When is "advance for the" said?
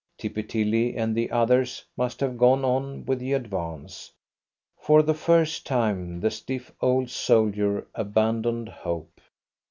3.33-5.13